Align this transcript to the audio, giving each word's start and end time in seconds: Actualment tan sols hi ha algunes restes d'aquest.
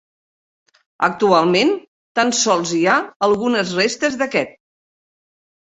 Actualment 1.07 1.73
tan 2.21 2.33
sols 2.41 2.75
hi 2.79 2.83
ha 2.95 2.99
algunes 3.31 3.79
restes 3.83 4.21
d'aquest. 4.25 4.59